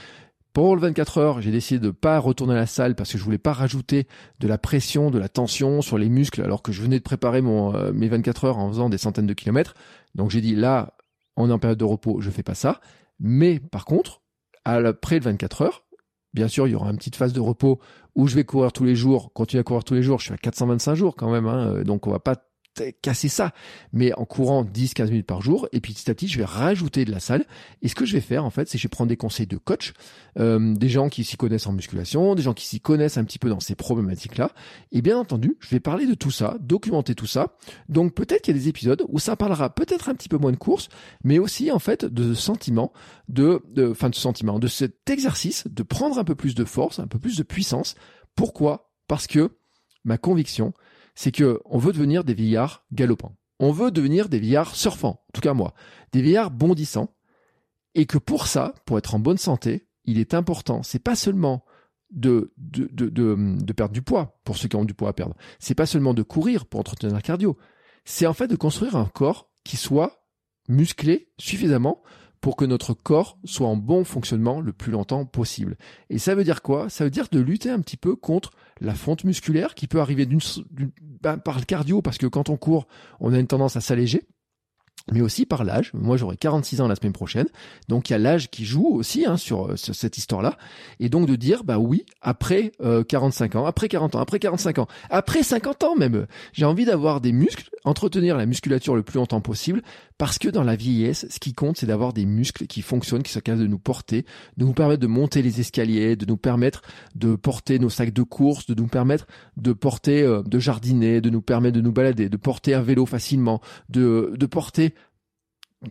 [0.53, 3.23] Pour le 24 heures, j'ai décidé de pas retourner à la salle parce que je
[3.23, 4.07] voulais pas rajouter
[4.41, 7.43] de la pression, de la tension sur les muscles alors que je venais de préparer
[7.43, 9.75] mon mes 24 heures en faisant des centaines de kilomètres.
[10.15, 10.95] Donc j'ai dit là,
[11.37, 12.81] on est en période de repos, je fais pas ça.
[13.21, 14.23] Mais par contre,
[14.65, 15.86] après le 24 heures,
[16.37, 17.81] Bien sûr, il y aura une petite phase de repos
[18.15, 20.19] où je vais courir tous les jours, continuer à courir tous les jours.
[20.19, 22.37] Je suis à 425 jours quand même, hein, donc on va pas
[23.03, 23.53] casser ça,
[23.93, 27.05] mais en courant 10-15 minutes par jour, et puis petit à petit, je vais rajouter
[27.05, 27.45] de la salle.
[27.83, 29.47] Et ce que je vais faire, en fait, c'est que je vais prendre des conseils
[29.47, 29.93] de coach,
[30.39, 33.39] euh, des gens qui s'y connaissent en musculation, des gens qui s'y connaissent un petit
[33.39, 34.51] peu dans ces problématiques-là.
[34.93, 37.57] Et bien entendu, je vais parler de tout ça, documenter tout ça.
[37.89, 40.53] Donc peut-être qu'il y a des épisodes où ça parlera peut-être un petit peu moins
[40.53, 40.89] de course,
[41.25, 42.93] mais aussi en fait de sentiment,
[43.29, 46.99] de, de, enfin de sentiment, de cet exercice, de prendre un peu plus de force,
[46.99, 47.95] un peu plus de puissance.
[48.35, 48.93] Pourquoi?
[49.09, 49.51] Parce que
[50.05, 50.73] ma conviction,
[51.17, 53.37] c'est que on veut devenir des vieillards galopants.
[53.59, 55.75] On veut devenir des vieillards surfants, en tout cas moi,
[56.13, 57.15] des vieillards bondissants,
[57.95, 61.65] et que pour ça, pour être en bonne santé, il est important, c'est pas seulement
[62.11, 65.35] de, de, de, de, perdre du poids, pour ceux qui ont du poids à perdre,
[65.59, 67.57] c'est pas seulement de courir pour entretenir le cardio,
[68.05, 70.23] c'est en fait de construire un corps qui soit
[70.69, 72.03] musclé suffisamment
[72.47, 75.77] pour que notre corps soit en bon fonctionnement le plus longtemps possible.
[76.11, 76.89] Et ça veut dire quoi?
[76.89, 80.27] Ça veut dire de lutter un petit peu contre la fonte musculaire qui peut arriver
[80.27, 80.39] d'une,
[81.01, 82.87] ben, par le cardio, parce que quand on court,
[83.19, 84.29] on a une tendance à s'alléger
[85.13, 85.93] mais aussi par l'âge.
[85.95, 87.47] Moi, j'aurai 46 ans la semaine prochaine,
[87.89, 90.57] donc il y a l'âge qui joue aussi hein, sur, euh, sur, cette histoire-là,
[91.01, 92.73] et donc de dire bah oui, après
[93.09, 96.85] 45 euh, ans, après 40 ans, après 45 ans, après 50 ans même, j'ai envie
[96.85, 99.83] d'avoir des muscles, entretenir la musculature le plus longtemps possible,
[100.19, 103.33] parce que dans la vieillesse, ce qui compte, c'est d'avoir des muscles qui fonctionnent, qui
[103.33, 104.25] sont capables de nous porter,
[104.57, 106.83] de nous permettre de monter les escaliers, de nous permettre
[107.15, 111.31] de porter nos sacs de course, de nous permettre de porter, euh, de jardiner, de
[111.31, 114.95] nous permettre de nous balader, de porter un vélo facilement, de, de porter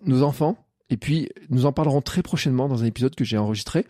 [0.04, 0.58] nos enfants.
[0.92, 3.88] Et puis, nous en parlerons très prochainement dans un épisode que j'ai enregistré.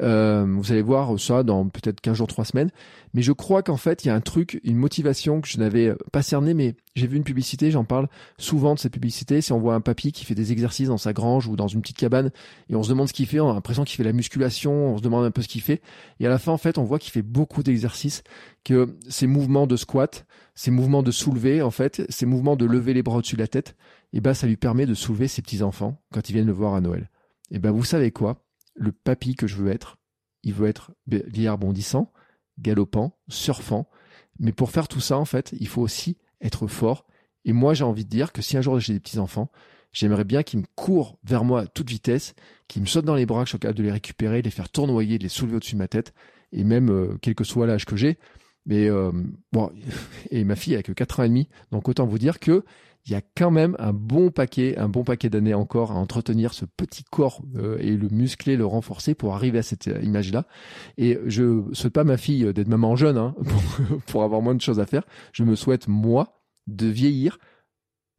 [0.00, 2.70] Euh, vous allez voir ça dans peut-être 15 jours, 3 semaines.
[3.12, 5.94] Mais je crois qu'en fait, il y a un truc, une motivation que je n'avais
[6.12, 9.42] pas cerné, mais j'ai vu une publicité, j'en parle souvent de cette publicité.
[9.42, 11.82] Si on voit un papy qui fait des exercices dans sa grange ou dans une
[11.82, 12.30] petite cabane,
[12.70, 14.96] et on se demande ce qu'il fait, on a l'impression qu'il fait la musculation, on
[14.96, 15.82] se demande un peu ce qu'il fait.
[16.20, 18.22] Et à la fin, en fait, on voit qu'il fait beaucoup d'exercices,
[18.64, 20.24] que ces mouvements de squat,
[20.54, 23.48] ces mouvements de soulever, en fait, ces mouvements de lever les bras au-dessus de la
[23.48, 23.76] tête,
[24.12, 26.74] et ben ça lui permet de soulever ses petits enfants quand ils viennent le voir
[26.74, 27.10] à Noël.
[27.50, 28.44] Et ben vous savez quoi?
[28.74, 29.98] Le papy que je veux être,
[30.42, 32.12] il veut être vieillard bondissant,
[32.58, 33.88] galopant, surfant.
[34.38, 37.06] Mais pour faire tout ça, en fait, il faut aussi être fort.
[37.44, 39.50] Et moi, j'ai envie de dire que si un jour j'ai des petits enfants,
[39.92, 42.34] j'aimerais bien qu'ils me courent vers moi à toute vitesse,
[42.68, 44.50] qu'ils me sautent dans les bras, que je sois capable de les récupérer, de les
[44.50, 46.14] faire tournoyer, de les soulever au-dessus de ma tête,
[46.52, 48.18] et même euh, quel que soit l'âge que j'ai.
[48.66, 49.10] Mais euh,
[49.52, 49.70] bon,
[50.30, 52.64] et ma fille a que 4 ans et demi, donc autant vous dire que
[53.06, 56.52] il y a quand même un bon paquet, un bon paquet d'années encore à entretenir
[56.52, 60.46] ce petit corps euh, et le muscler, le renforcer pour arriver à cette euh, image-là.
[60.98, 63.34] Et je souhaite pas ma fille d'être maman jeune hein,
[63.88, 65.04] pour, pour avoir moins de choses à faire.
[65.32, 67.38] Je me souhaite moi de vieillir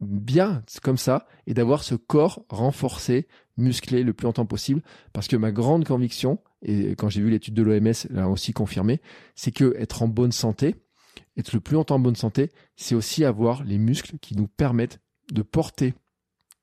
[0.01, 3.27] bien comme ça et d'avoir ce corps renforcé,
[3.58, 4.82] musclé le plus longtemps possible.
[5.13, 9.02] Parce que ma grande conviction, et quand j'ai vu l'étude de l'OMS l'a aussi confirmé,
[9.36, 10.76] c'est que être en bonne santé,
[11.38, 15.00] être le plus longtemps en bonne santé, c'est aussi avoir les muscles qui nous permettent
[15.32, 15.93] de porter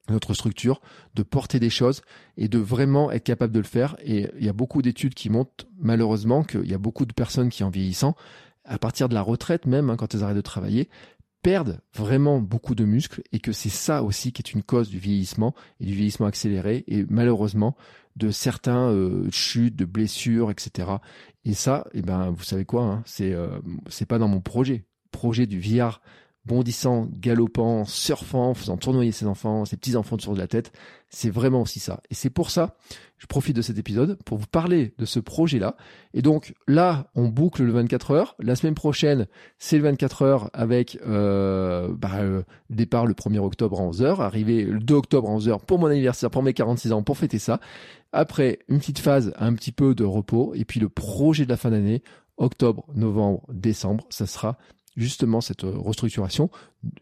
[0.08, 0.80] notre structure,
[1.14, 2.02] de porter des choses
[2.36, 3.96] et de vraiment être capable de le faire.
[4.02, 7.50] Et il y a beaucoup d'études qui montrent malheureusement qu'il y a beaucoup de personnes
[7.50, 8.14] qui en vieillissant,
[8.64, 10.88] à partir de la retraite même, hein, quand elles arrêtent de travailler,
[11.42, 14.98] perdent vraiment beaucoup de muscles et que c'est ça aussi qui est une cause du
[14.98, 17.76] vieillissement et du vieillissement accéléré et malheureusement
[18.18, 20.90] de certains euh, chutes, de blessures, etc.
[21.44, 24.84] Et ça, eh ben, vous savez quoi, hein, c'est euh, c'est pas dans mon projet.
[25.10, 26.02] Projet du vieillard
[26.48, 30.72] bondissant, galopant, surfant, faisant tournoyer ses enfants, ses petits-enfants autour de la tête.
[31.10, 32.00] C'est vraiment aussi ça.
[32.10, 32.76] Et c'est pour ça,
[33.18, 35.76] je profite de cet épisode pour vous parler de ce projet-là.
[36.14, 38.36] Et donc là, on boucle le 24 heures.
[38.40, 39.26] La semaine prochaine,
[39.58, 44.64] c'est le 24 heures avec euh, bah, euh, départ le 1er octobre à 11h, arrivé
[44.64, 47.60] le 2 octobre à 11h pour mon anniversaire, pour mes 46 ans, pour fêter ça.
[48.12, 50.54] Après, une petite phase, un petit peu de repos.
[50.54, 52.02] Et puis le projet de la fin d'année,
[52.38, 54.56] octobre, novembre, décembre, ça sera
[54.98, 56.50] justement cette euh, restructuration.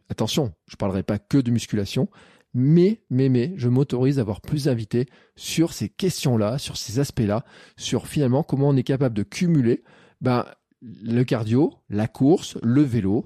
[0.09, 2.09] Attention, je parlerai pas que de musculation,
[2.55, 7.45] mais, mais, mais, je m'autorise à avoir plus d'invités sur ces questions-là, sur ces aspects-là,
[7.77, 9.83] sur finalement comment on est capable de cumuler
[10.21, 10.45] ben,
[10.81, 13.25] le cardio, la course, le vélo,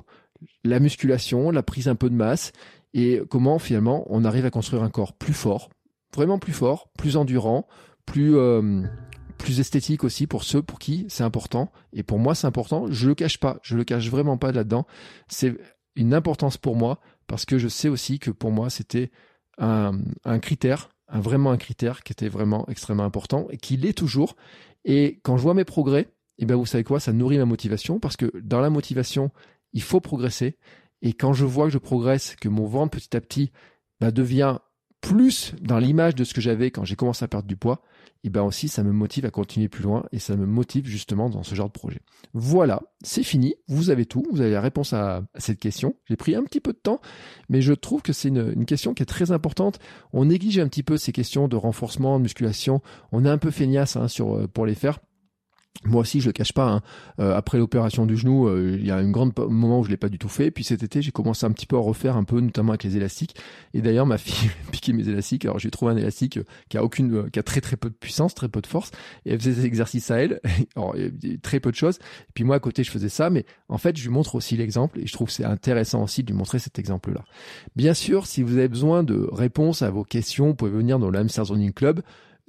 [0.65, 2.53] la musculation, la prise un peu de masse,
[2.95, 5.71] et comment finalement on arrive à construire un corps plus fort,
[6.15, 7.69] vraiment plus fort, plus endurant,
[8.07, 8.83] plus, euh,
[9.41, 11.73] plus esthétique aussi pour ceux pour qui c'est important.
[11.93, 12.87] Et pour moi, c'est important.
[12.91, 13.59] Je le cache pas.
[13.63, 14.87] Je le cache vraiment pas là-dedans.
[15.29, 15.57] C'est
[15.97, 19.11] une importance pour moi parce que je sais aussi que pour moi, c'était
[19.59, 19.93] un,
[20.41, 24.37] critère, un, vraiment un critère qui était vraiment extrêmement important et qui l'est toujours.
[24.85, 26.03] Et quand je vois mes progrès,
[26.39, 29.31] et eh ben vous savez quoi, ça nourrit ma motivation parce que dans la motivation,
[29.75, 30.57] il faut progresser.
[31.03, 33.53] Et quand je vois que je progresse, que mon ventre petit à petit
[34.01, 34.57] bah, devient
[35.03, 37.83] plus dans l'image de ce que j'avais quand j'ai commencé à perdre du poids,
[38.25, 41.31] et ben aussi ça me motive à continuer plus loin et ça me motive justement
[41.31, 42.01] dans ce genre de projet.
[42.35, 45.97] Voilà, c'est fini, vous avez tout, vous avez la réponse à, cette question.
[46.09, 47.01] J'ai pris un petit peu de temps,
[47.49, 49.79] mais je trouve que c'est une, question qui est très importante.
[50.13, 52.83] On néglige un petit peu ces questions de renforcement, de musculation.
[53.11, 55.01] On est un peu feignasse hein, sur, euh, pour les faire.
[55.85, 56.69] Moi aussi, je le cache pas.
[56.69, 56.83] Hein.
[57.21, 59.97] Euh, après l'opération du genou, euh, il y a un grand moment où je l'ai
[59.97, 60.51] pas du tout fait.
[60.51, 62.99] Puis cet été, j'ai commencé un petit peu à refaire un peu, notamment avec les
[62.99, 63.35] élastiques.
[63.73, 65.47] Et d'ailleurs, ma fille piqué mes élastiques.
[65.47, 67.95] Alors j'ai trouvé un élastique qui a aucune, euh, qui a très très peu de
[67.95, 68.91] puissance, très peu de force.
[69.25, 70.41] Et elle faisait des exercices à elle.
[70.77, 70.95] Alors
[71.43, 71.97] très peu de choses.
[71.97, 73.31] Et puis moi à côté, je faisais ça.
[73.31, 75.01] Mais en fait, je lui montre aussi l'exemple.
[75.01, 77.25] Et je trouve c'est intéressant aussi de lui montrer cet exemple-là.
[77.75, 81.11] Bien sûr, si vous avez besoin de réponses à vos questions, vous pouvez venir dans
[81.11, 82.03] l'Amsterdam Zoning Club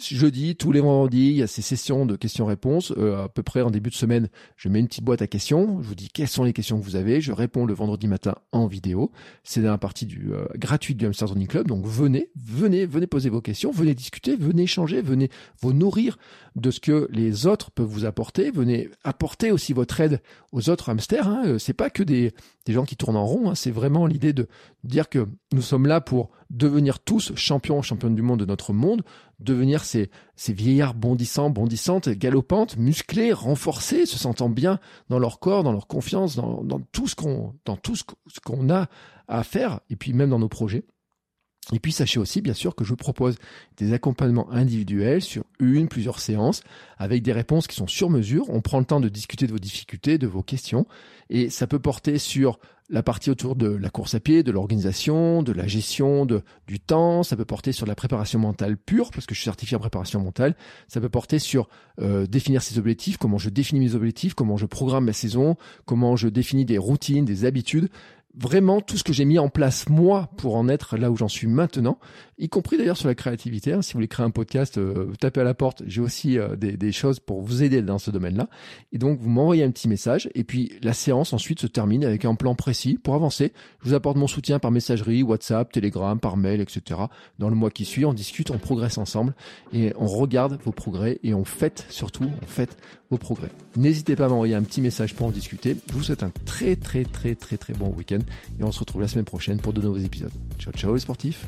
[0.04, 2.94] jeudi, tous les vendredis, il y a ces sessions de questions-réponses.
[2.98, 5.82] Euh, à peu près en début de semaine, je mets une petite boîte à questions.
[5.82, 7.22] Je vous dis quelles sont les questions que vous avez.
[7.22, 9.12] Je réponds le vendredi matin en vidéo.
[9.44, 11.68] C'est la partie du euh, gratuite du Hamster Zoning Club.
[11.68, 15.30] Donc venez, venez, venez poser vos questions, venez discuter, venez échanger, venez
[15.62, 16.18] vous nourrir
[16.56, 18.52] de ce que les autres peuvent vous apporter.
[18.52, 21.28] Venez apporter aussi votre aide aux autres hamsters.
[21.28, 21.44] Hein.
[21.46, 22.34] Euh, c'est pas que des,
[22.66, 23.50] des gens qui tournent en rond.
[23.50, 23.56] Hein.
[23.56, 24.48] C'est vraiment l'idée de
[24.84, 29.04] dire que nous sommes là pour devenir tous champions, championnes du monde de notre monde,
[29.40, 30.10] devenir ces,
[30.50, 36.36] vieillards bondissants, bondissantes, galopantes, musclés, renforcés, se sentant bien dans leur corps, dans leur confiance,
[36.36, 38.04] dans tout ce qu'on, dans tout ce
[38.44, 38.88] qu'on a
[39.28, 40.86] à faire, et puis même dans nos projets.
[41.74, 43.38] Et puis sachez aussi bien sûr que je propose
[43.78, 46.64] des accompagnements individuels sur une, plusieurs séances,
[46.98, 48.50] avec des réponses qui sont sur mesure.
[48.50, 50.88] On prend le temps de discuter de vos difficultés, de vos questions,
[51.30, 52.60] et ça peut porter sur
[52.92, 57.24] la partie autour de la course à pied, de l'organisation, de la gestion du temps,
[57.24, 60.20] ça peut porter sur la préparation mentale pure, parce que je suis certifié en préparation
[60.20, 60.56] mentale,
[60.90, 61.70] ça peut porter sur
[62.02, 66.18] euh, définir ses objectifs, comment je définis mes objectifs, comment je programme ma saison, comment
[66.18, 67.88] je définis des routines, des habitudes,
[68.36, 71.28] vraiment tout ce que j'ai mis en place moi pour en être là où j'en
[71.28, 72.00] suis maintenant,
[72.38, 73.74] y compris d'ailleurs sur la créativité.
[73.74, 73.82] Hein.
[73.82, 75.84] Si vous voulez créer un podcast, euh, tapez à la porte.
[75.86, 78.48] J'ai aussi euh, des, des, choses pour vous aider dans ce domaine-là.
[78.92, 82.26] Et donc vous m'envoyez un petit message et puis la séance ensuite se termine avec
[82.26, 83.54] un plan précis pour avancer.
[83.82, 87.02] Je vous apporte mon soutien par messagerie, WhatsApp, Telegram, par mail, etc.
[87.38, 89.34] Dans le mois qui suit, on discute, on progresse ensemble
[89.74, 92.78] et on regarde vos progrès et on fête surtout, on fête
[93.10, 93.50] vos progrès.
[93.76, 95.78] N'hésitez pas à m'envoyer un petit message pour en discuter.
[95.90, 98.21] Je vous souhaite un très très très très très bon week-end
[98.60, 100.32] et on se retrouve la semaine prochaine pour de nouveaux épisodes.
[100.60, 101.46] Ciao ciao les sportifs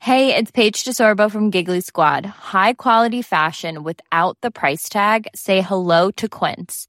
[0.00, 2.26] Hey, it's Paige DeSorbo from Giggly Squad.
[2.26, 5.28] High quality fashion without the price tag.
[5.34, 6.88] Say hello to Quince.